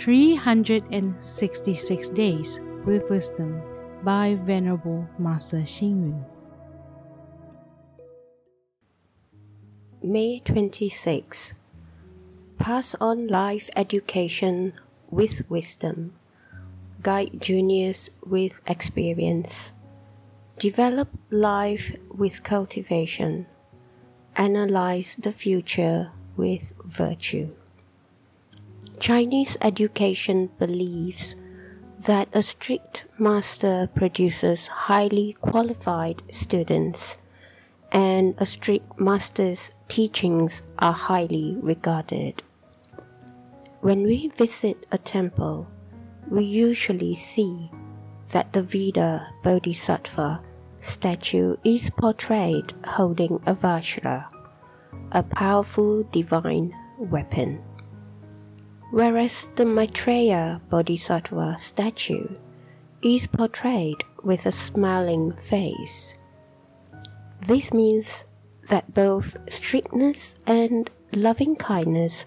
366 0.00 2.08
Days 2.08 2.60
with 2.86 3.08
Wisdom 3.10 3.60
by 4.02 4.34
Venerable 4.34 5.06
Master 5.18 5.58
Xing 5.58 6.08
Yun. 6.08 6.24
May 10.02 10.40
26. 10.40 11.52
Pass 12.58 12.94
on 12.94 13.26
life 13.26 13.68
education 13.76 14.72
with 15.10 15.42
wisdom. 15.50 16.14
Guide 17.02 17.38
juniors 17.38 18.10
with 18.24 18.62
experience. 18.66 19.72
Develop 20.58 21.10
life 21.30 21.94
with 22.08 22.42
cultivation. 22.42 23.44
Analyze 24.34 25.16
the 25.16 25.32
future 25.32 26.12
with 26.38 26.72
virtue. 26.86 27.50
Chinese 29.00 29.56
education 29.62 30.50
believes 30.58 31.34
that 31.98 32.28
a 32.34 32.42
strict 32.42 33.06
master 33.18 33.88
produces 33.94 34.68
highly 34.68 35.32
qualified 35.40 36.22
students, 36.30 37.16
and 37.90 38.34
a 38.36 38.44
strict 38.44 39.00
master's 39.00 39.72
teachings 39.88 40.62
are 40.78 40.92
highly 40.92 41.56
regarded. 41.62 42.42
When 43.80 44.02
we 44.02 44.28
visit 44.28 44.86
a 44.92 44.98
temple, 44.98 45.66
we 46.28 46.44
usually 46.44 47.14
see 47.14 47.70
that 48.28 48.52
the 48.52 48.62
Weituo 48.62 49.24
Bodhisattva 49.42 50.42
statue 50.82 51.56
is 51.64 51.88
portrayed 51.88 52.74
holding 52.84 53.36
a 53.46 53.54
Vajra, 53.54 54.26
a 55.12 55.22
powerful 55.22 56.02
divine 56.12 56.74
weapon 56.98 57.62
whereas 58.90 59.48
the 59.56 59.64
Maitreya 59.64 60.60
Bodhisattva 60.68 61.56
statue 61.58 62.36
is 63.02 63.26
portrayed 63.26 64.04
with 64.22 64.46
a 64.46 64.52
smiling 64.52 65.32
face. 65.32 66.16
This 67.40 67.72
means 67.72 68.24
that 68.68 68.92
both 68.94 69.36
strictness 69.52 70.38
and 70.46 70.90
loving 71.12 71.56
kindness 71.56 72.26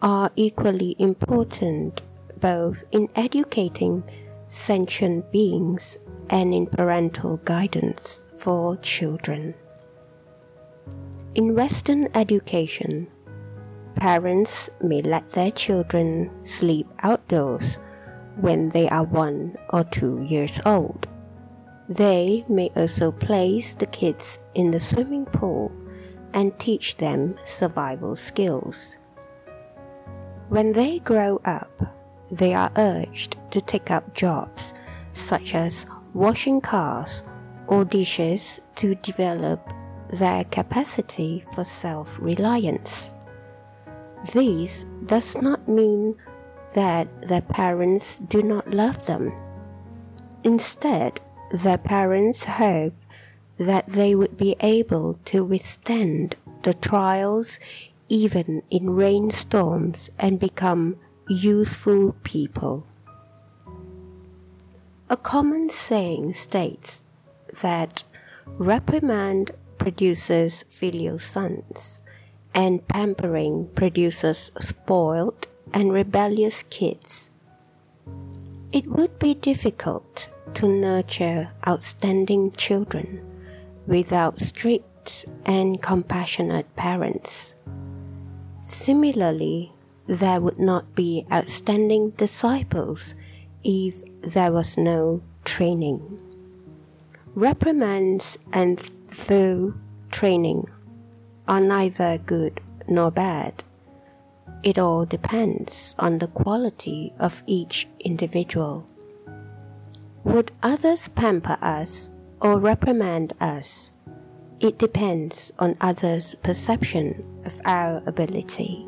are 0.00 0.30
equally 0.36 0.94
important 0.98 2.02
both 2.40 2.84
in 2.92 3.08
educating 3.16 4.04
sentient 4.48 5.32
beings 5.32 5.98
and 6.30 6.54
in 6.54 6.66
parental 6.66 7.38
guidance 7.38 8.24
for 8.38 8.76
children. 8.78 9.54
In 11.34 11.54
Western 11.54 12.08
education, 12.14 13.08
Parents 14.04 14.68
may 14.82 15.00
let 15.00 15.30
their 15.30 15.50
children 15.50 16.30
sleep 16.44 16.86
outdoors 17.02 17.78
when 18.36 18.68
they 18.68 18.86
are 18.90 19.02
one 19.02 19.56
or 19.70 19.82
two 19.82 20.20
years 20.20 20.60
old. 20.66 21.08
They 21.88 22.44
may 22.46 22.68
also 22.76 23.10
place 23.12 23.72
the 23.72 23.86
kids 23.86 24.40
in 24.54 24.72
the 24.72 24.78
swimming 24.78 25.24
pool 25.24 25.72
and 26.34 26.52
teach 26.58 26.98
them 26.98 27.36
survival 27.44 28.14
skills. 28.14 28.98
When 30.50 30.74
they 30.74 30.98
grow 30.98 31.40
up, 31.46 31.72
they 32.30 32.52
are 32.52 32.72
urged 32.76 33.38
to 33.52 33.62
take 33.62 33.90
up 33.90 34.12
jobs 34.12 34.74
such 35.14 35.54
as 35.54 35.86
washing 36.12 36.60
cars 36.60 37.22
or 37.68 37.86
dishes 37.86 38.60
to 38.74 38.96
develop 38.96 39.66
their 40.10 40.44
capacity 40.44 41.42
for 41.54 41.64
self 41.64 42.18
reliance. 42.20 43.13
This 44.32 44.86
does 45.04 45.36
not 45.36 45.68
mean 45.68 46.16
that 46.72 47.28
their 47.28 47.42
parents 47.42 48.18
do 48.18 48.42
not 48.42 48.70
love 48.70 49.06
them. 49.06 49.32
Instead, 50.42 51.20
their 51.50 51.78
parents 51.78 52.44
hope 52.44 52.94
that 53.58 53.86
they 53.86 54.14
would 54.14 54.36
be 54.36 54.56
able 54.60 55.14
to 55.26 55.44
withstand 55.44 56.36
the 56.62 56.74
trials 56.74 57.58
even 58.08 58.62
in 58.70 58.90
rainstorms 58.90 60.10
and 60.18 60.40
become 60.40 60.96
useful 61.28 62.14
people. 62.22 62.86
A 65.08 65.16
common 65.16 65.70
saying 65.70 66.34
states 66.34 67.02
that 67.62 68.04
reprimand 68.46 69.52
produces 69.78 70.64
filial 70.68 71.18
sons 71.18 72.00
and 72.54 72.86
pampering 72.88 73.68
produces 73.74 74.50
spoiled 74.60 75.48
and 75.72 75.92
rebellious 75.92 76.62
kids. 76.62 77.30
It 78.72 78.86
would 78.86 79.18
be 79.18 79.34
difficult 79.34 80.30
to 80.54 80.68
nurture 80.68 81.50
outstanding 81.66 82.52
children 82.52 83.20
without 83.86 84.40
strict 84.40 85.26
and 85.44 85.82
compassionate 85.82 86.74
parents. 86.76 87.54
Similarly, 88.62 89.72
there 90.06 90.40
would 90.40 90.58
not 90.58 90.94
be 90.94 91.26
outstanding 91.32 92.10
disciples 92.10 93.14
if 93.62 94.02
there 94.22 94.52
was 94.52 94.76
no 94.78 95.22
training. 95.44 96.20
Reprimands 97.34 98.38
and 98.52 98.78
thorough 98.78 99.74
training 100.10 100.68
are 101.46 101.60
neither 101.60 102.18
good 102.18 102.60
nor 102.88 103.10
bad. 103.10 103.62
It 104.62 104.78
all 104.78 105.04
depends 105.04 105.94
on 105.98 106.18
the 106.18 106.26
quality 106.28 107.12
of 107.18 107.42
each 107.46 107.86
individual. 108.00 108.86
Would 110.24 110.52
others 110.62 111.08
pamper 111.08 111.58
us 111.60 112.10
or 112.40 112.58
reprimand 112.58 113.34
us? 113.40 113.92
It 114.60 114.78
depends 114.78 115.52
on 115.58 115.76
others' 115.80 116.34
perception 116.36 117.24
of 117.44 117.60
our 117.66 118.02
ability. 118.06 118.86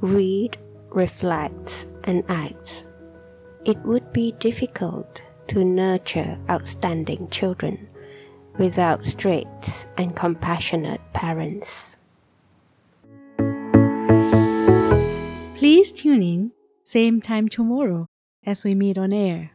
Read, 0.00 0.56
reflect, 0.90 1.86
and 2.04 2.24
act. 2.28 2.84
It 3.64 3.78
would 3.80 4.12
be 4.12 4.32
difficult 4.32 5.22
to 5.48 5.64
nurture 5.64 6.38
outstanding 6.48 7.28
children 7.28 7.88
without 8.58 9.06
strict 9.06 9.86
and 9.96 10.14
compassionate 10.14 11.00
parents. 11.12 11.96
Please 15.56 15.92
tune 15.92 16.22
in, 16.22 16.52
same 16.84 17.20
time 17.20 17.48
tomorrow 17.48 18.06
as 18.44 18.64
we 18.64 18.74
meet 18.74 18.98
on 18.98 19.12
air. 19.12 19.52